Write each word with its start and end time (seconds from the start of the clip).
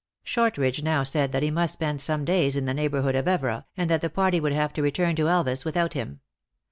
Shortridge 0.23 0.81
now 0.81 1.03
said 1.03 1.31
that 1.31 1.43
he 1.43 1.51
must 1.51 1.73
spend 1.73 2.01
some 2.01 2.25
days 2.25 2.57
in 2.57 2.65
the 2.65 2.73
neighborhood 2.73 3.13
of 3.15 3.27
Evora, 3.27 3.67
and 3.77 3.87
that 3.91 4.01
the 4.01 4.09
party 4.09 4.39
would 4.39 4.51
have 4.51 4.73
to 4.73 4.81
return 4.81 5.15
to 5.17 5.27
Elvas 5.29 5.63
without 5.63 5.93
him. 5.93 6.21